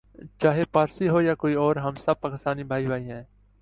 [0.41, 3.23] چاہے پارسی ہو یا کوئی اور ہم سب پاکستانی بھائی بھائی ہیں